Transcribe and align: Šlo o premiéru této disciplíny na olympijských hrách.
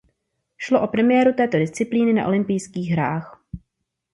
Šlo 0.57 0.81
o 0.81 0.87
premiéru 0.87 1.33
této 1.33 1.57
disciplíny 1.57 2.13
na 2.13 2.27
olympijských 2.27 2.89
hrách. 2.89 3.43